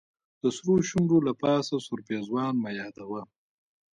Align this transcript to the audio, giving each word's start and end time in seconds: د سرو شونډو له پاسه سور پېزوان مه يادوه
د 0.41 0.43
سرو 0.57 0.73
شونډو 0.89 1.17
له 1.27 1.33
پاسه 1.41 1.75
سور 1.85 1.99
پېزوان 2.07 2.53
مه 2.63 2.71
يادوه 2.79 3.21